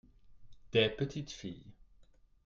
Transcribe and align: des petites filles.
des 0.71 0.89
petites 0.89 1.29
filles. 1.31 1.73